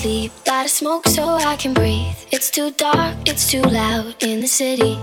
[0.00, 0.32] sleep.
[0.46, 2.16] Gotta smoke so I can breathe.
[2.32, 4.98] It's too dark, it's too loud in the city.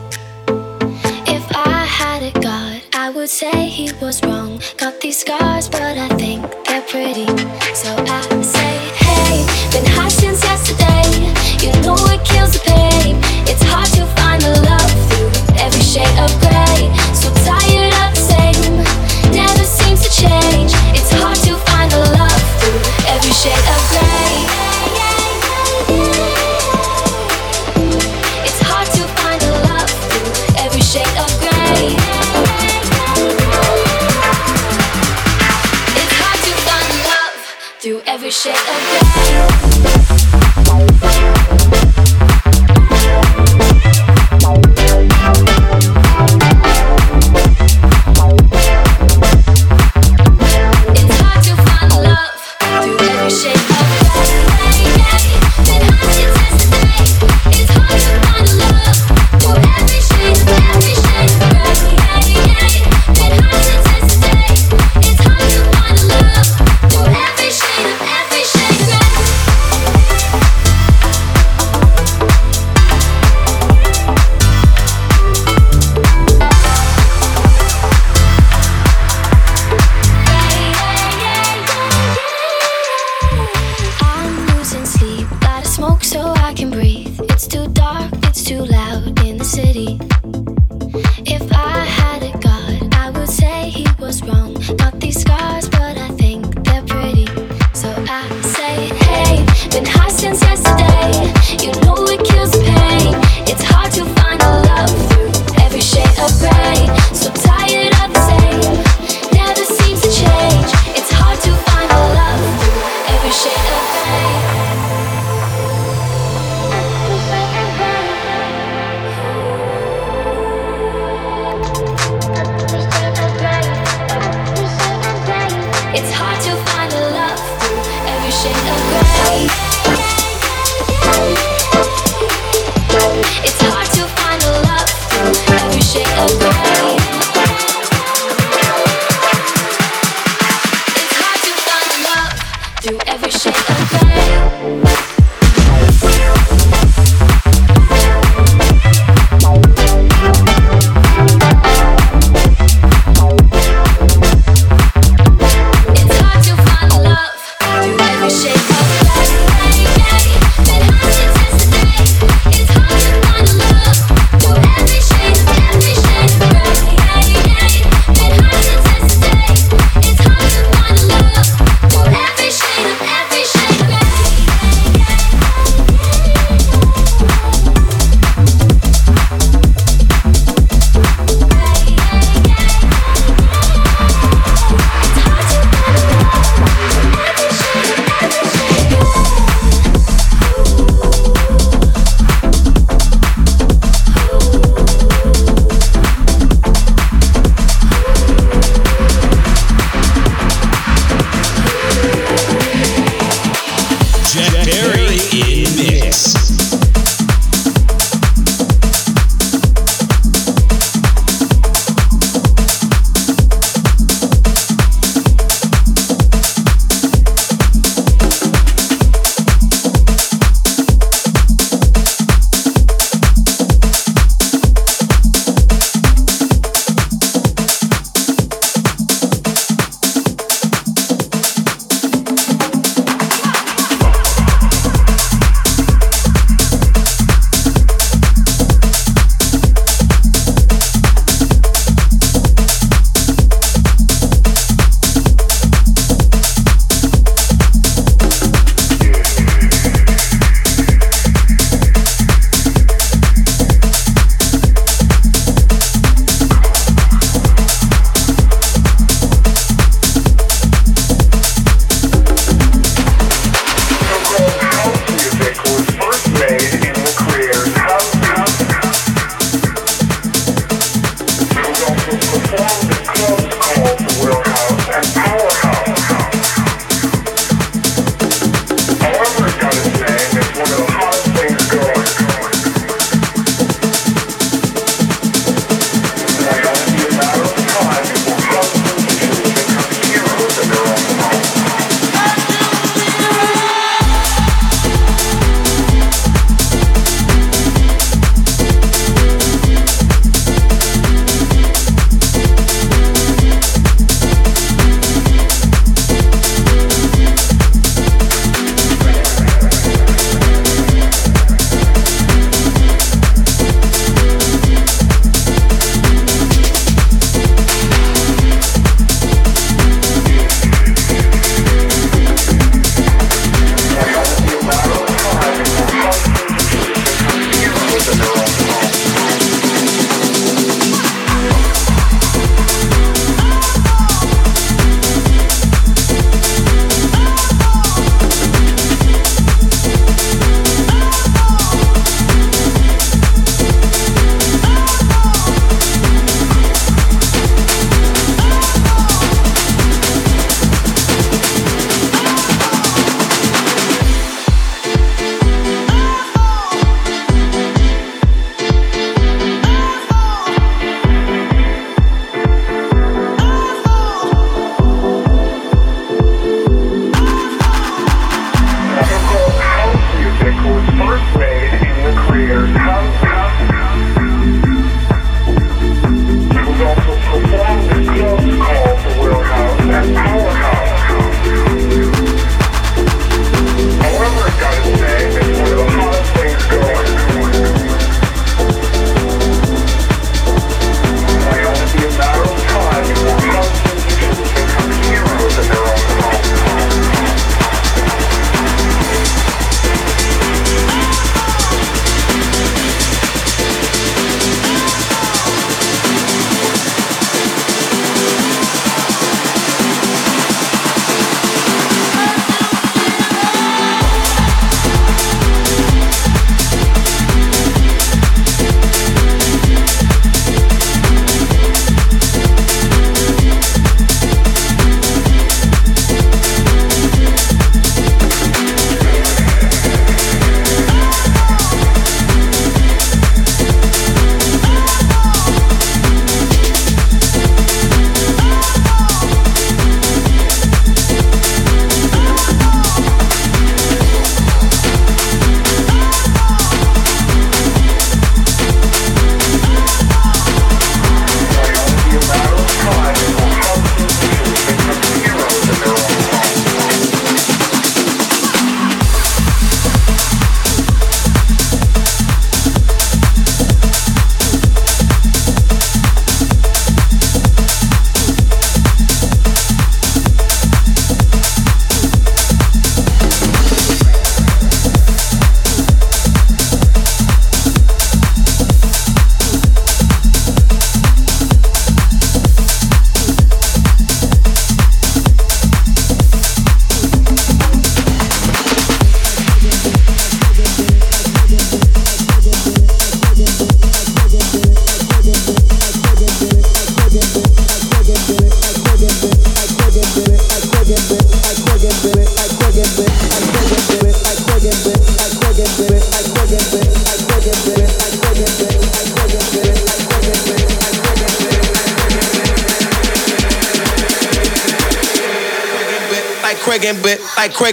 [1.36, 4.60] If I had a god, I would say he was wrong.
[4.78, 7.28] Got these scars, but I think they're pretty.
[7.76, 7.97] So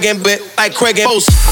[0.05, 1.44] Craig and like Craig and Boast.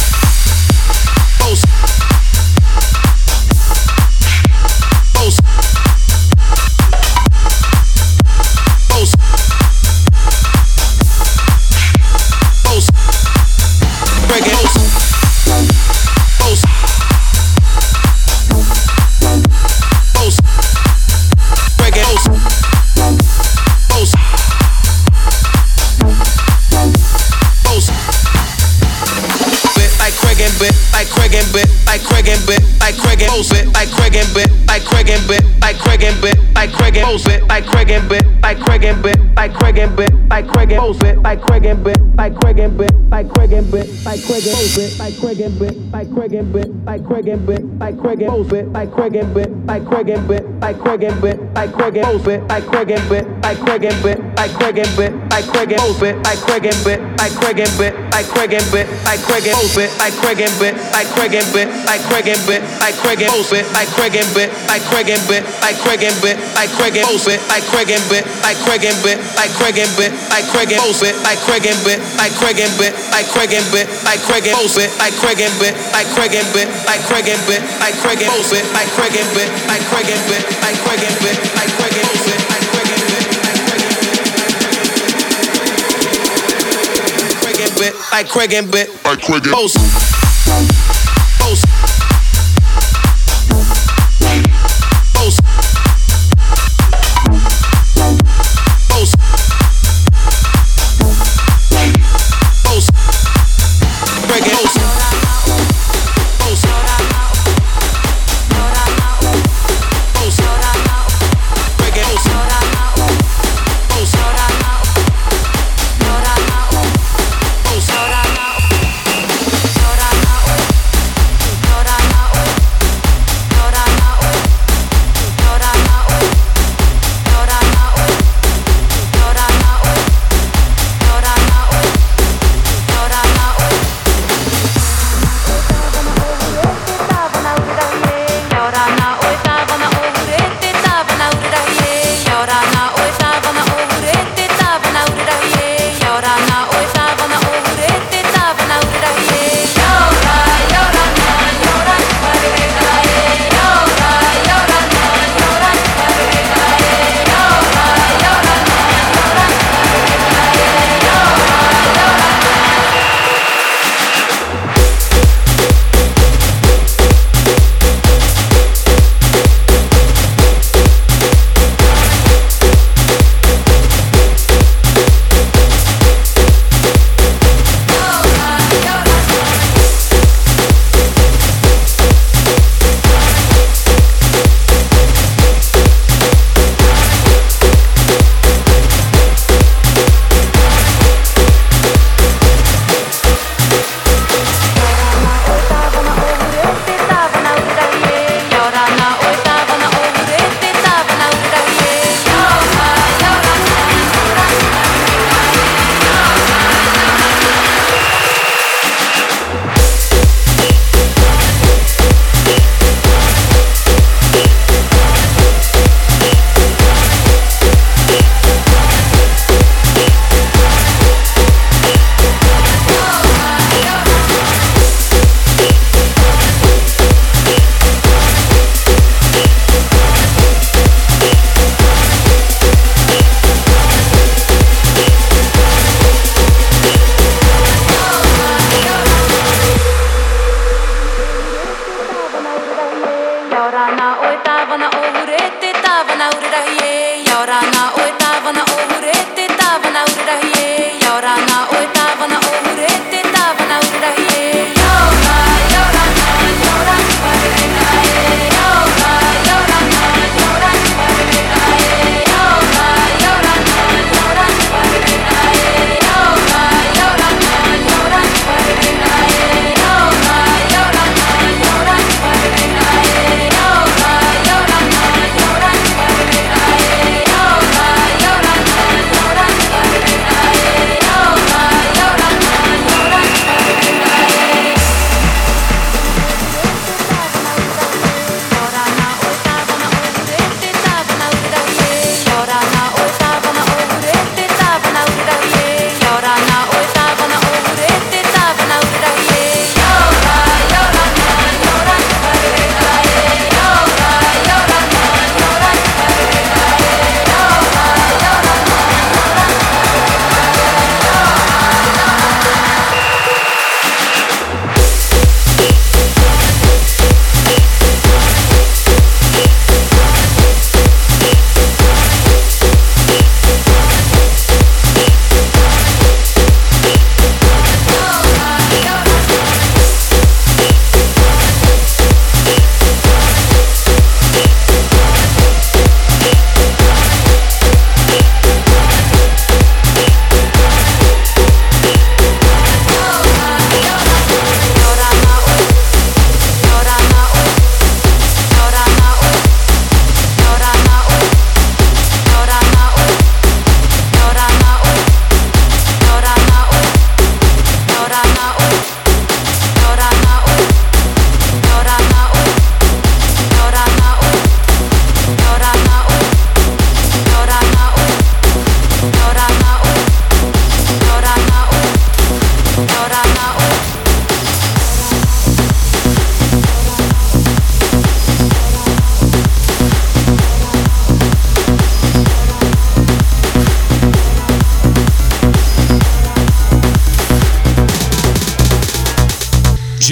[36.82, 37.26] Craig and Boast.
[37.26, 40.72] Bit like Craig and Bit, like Craig and Bit, like Craig and Bit, like Craig
[40.72, 41.00] and Boast.
[41.00, 44.42] Bit like Craig and Bit, like Craig and Bit, like Craig and Bit, like Craig
[44.42, 44.76] and Boast.
[44.76, 48.22] Bit like Craig and Bit, like Craig and Bit, like Craig and Bit, like Craig
[48.22, 48.50] and Boast.
[48.50, 51.96] Bit like Craig and Bit, like Craig and Bit, like Craig and Bit, like Craig
[51.96, 52.22] and.
[52.24, 55.72] Bit like Craig and Bit, like Craig and Bit, like Craig and Bit, like Craig
[55.72, 55.82] and.
[55.94, 60.42] Bit like Craig and Bit, like Craig and Bit, like Craig and Bit, like Craig
[60.42, 60.52] and.
[60.52, 63.22] Bit like Craig and Bit, like Craig and Bit, like Craig and Bit, like Craig
[63.22, 63.46] and.
[63.46, 66.96] Bit like Craig and Bit, like Craig and Bit, like Craig and Bit, like Craig
[66.96, 67.16] and.
[67.22, 70.72] Bit like Craig and Bit, like Craig and Bit, like Craig and Bit, like Craig
[70.72, 70.92] and.
[70.92, 74.46] Bit like Craig and Bit, like Craig and Bit, like Craig and Bit, like Craig
[74.46, 74.66] and.
[74.72, 77.28] Bit like Craig and Bit, like Craig and Bit, like Craig and Bit, like Craig
[77.28, 77.40] and.
[77.46, 81.02] Bit like Craig and Bit, like Craig and Bit, like Craig and Bit, like Craig
[81.02, 81.16] and.
[81.22, 81.92] Bit like Craig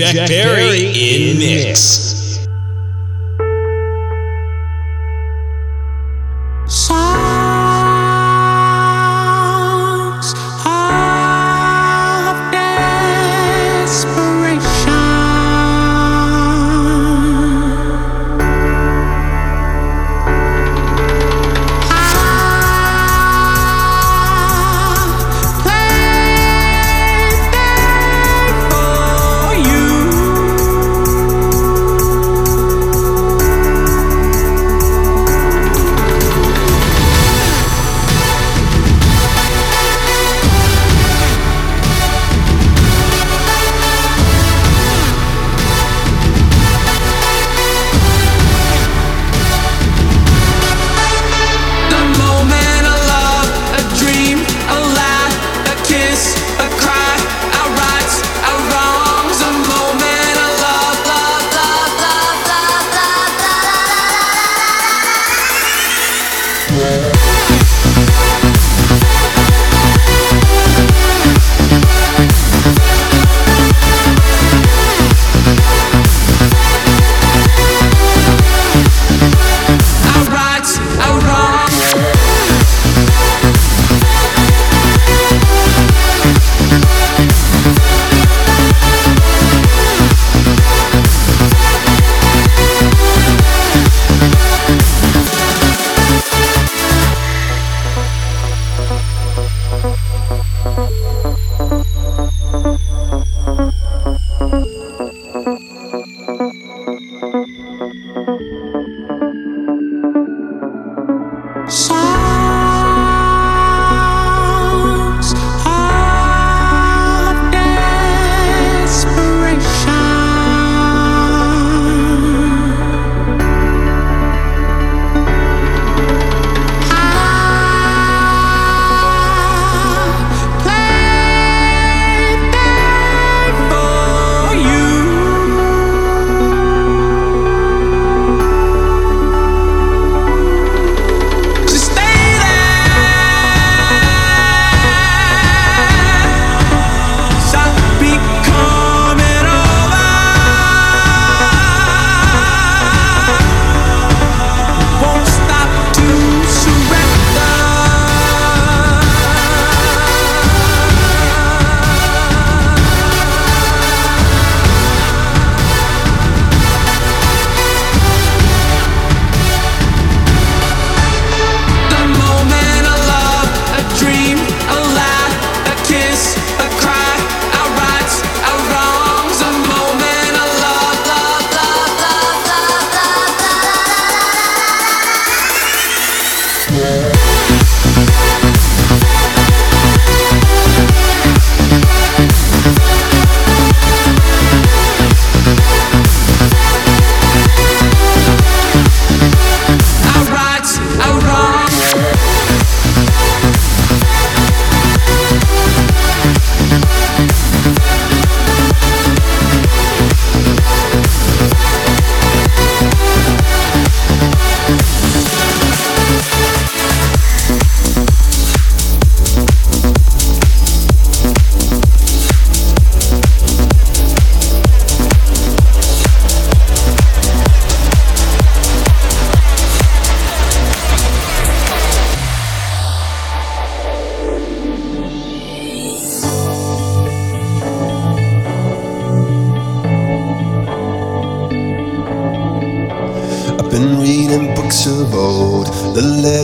[0.01, 2.00] Jack Perry in mix.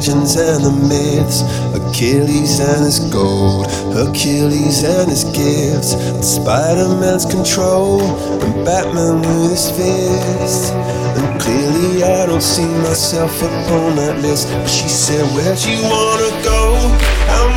[0.08, 1.42] And the myths,
[1.74, 9.70] Achilles and his gold, Hercules and his gifts, Spider Man's control, and Batman with his
[9.70, 10.72] fist.
[10.72, 14.48] And clearly, I don't see myself upon that list.
[14.48, 16.65] But she said, Where'd you wanna go?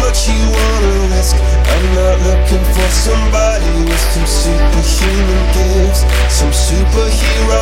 [0.10, 1.38] Much you wanna risk?
[1.38, 6.02] I'm not looking for somebody with some superhuman gifts,
[6.34, 7.62] some superhero,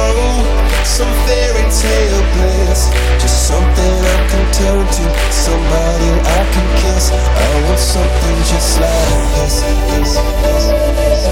[0.88, 2.88] some fairy tale bliss.
[3.20, 7.12] Just something I can turn to, somebody I can kiss.
[7.12, 9.60] I want something just like this.
[9.92, 11.28] this, this, this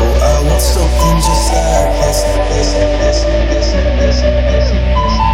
[0.00, 2.24] oh, I want something just like this.
[2.48, 3.18] this, this,
[3.52, 5.31] this, this, this, this,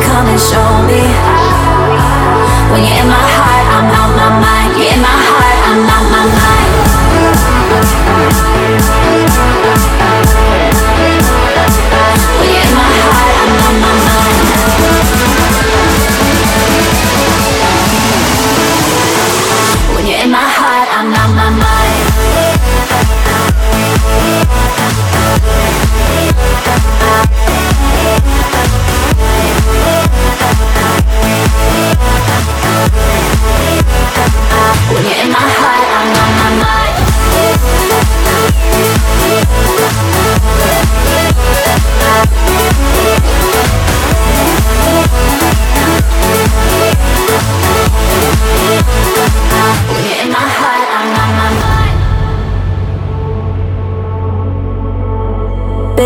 [0.00, 1.02] Come and show me.
[2.72, 4.70] When you're in my heart, I'm out my mind.
[4.78, 5.23] You're in my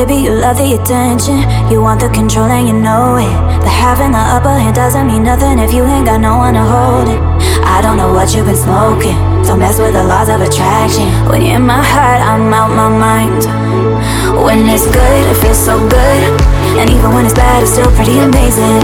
[0.08, 1.44] Baby, you love the attention.
[1.68, 3.28] You want the control and you know it.
[3.60, 6.64] But having the upper hand doesn't mean nothing if you ain't got no one to
[6.64, 7.20] hold it.
[7.60, 9.20] I don't know what you've been smoking.
[9.44, 11.12] Don't mess with the laws of attraction.
[11.28, 13.44] When you're in my heart, I'm out my mind.
[14.32, 16.20] When it's good, it feels so good.
[16.80, 18.80] And even when it's bad, it's still pretty amazing.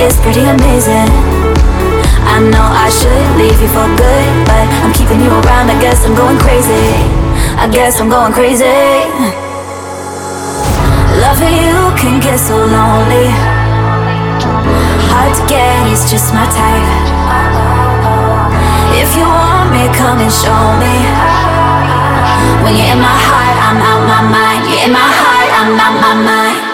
[0.00, 1.12] It's pretty amazing.
[2.24, 5.68] I know I should leave you for good, but I'm keeping you around.
[5.68, 6.96] I guess I'm going crazy.
[7.60, 9.39] I guess I'm going crazy.
[11.20, 13.28] Loving you can get so lonely.
[15.12, 16.88] Hard to get, it's just my type.
[18.96, 20.96] If you want me, come and show me.
[22.64, 24.60] When you're in my heart, I'm out my mind.
[24.68, 26.69] You're in my heart, I'm out my mind.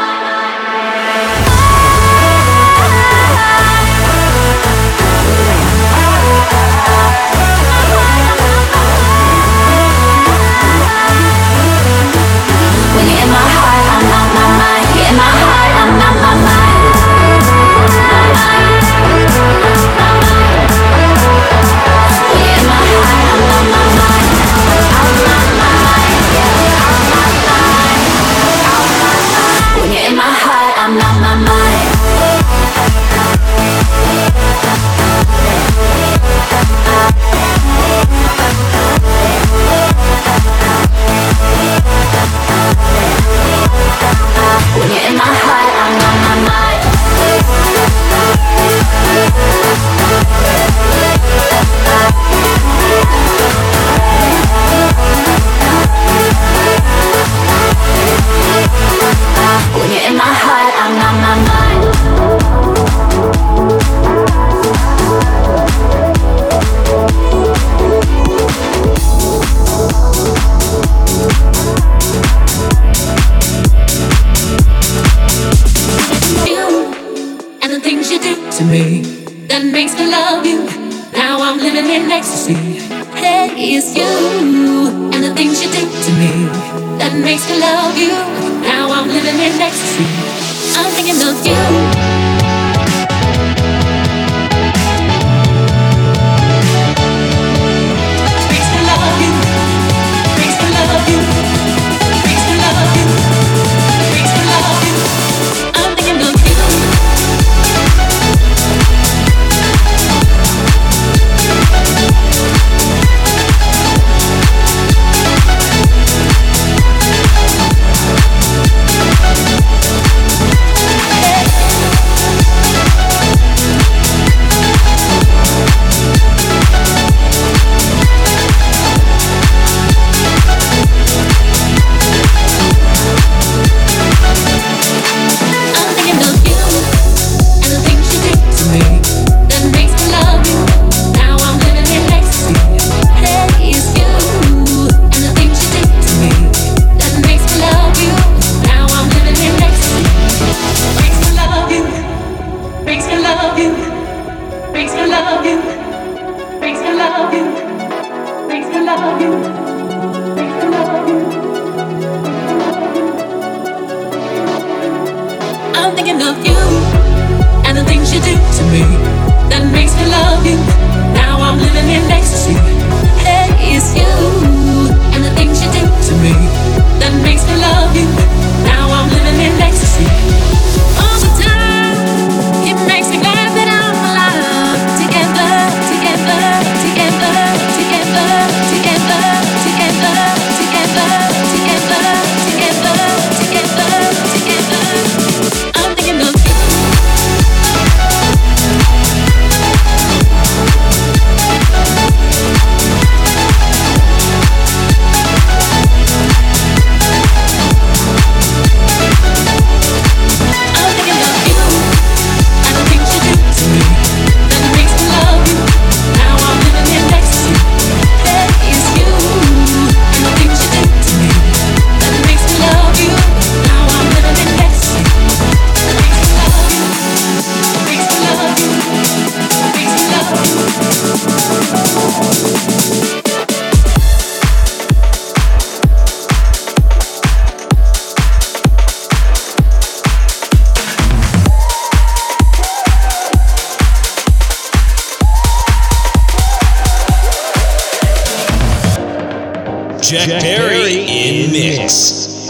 [250.08, 252.46] Jack, Jack Barry, in mix.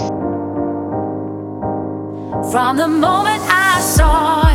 [2.53, 4.46] From the moment I saw